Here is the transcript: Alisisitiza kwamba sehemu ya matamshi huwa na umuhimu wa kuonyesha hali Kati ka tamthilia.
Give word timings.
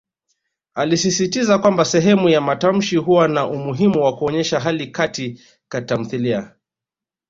Alisisitiza 0.73 1.59
kwamba 1.59 1.85
sehemu 1.85 2.29
ya 2.29 2.41
matamshi 2.41 2.97
huwa 2.97 3.27
na 3.27 3.47
umuhimu 3.47 4.03
wa 4.03 4.15
kuonyesha 4.17 4.59
hali 4.59 4.87
Kati 4.87 5.41
ka 5.69 5.81
tamthilia. 5.81 6.53